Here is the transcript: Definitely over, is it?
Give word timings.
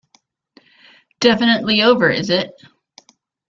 Definitely 1.19 1.83
over, 1.83 2.09
is 2.09 2.31
it? 2.31 2.51